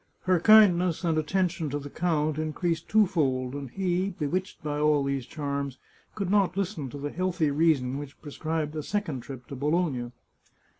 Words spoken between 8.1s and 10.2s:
pre scribed a second trip to Bologna.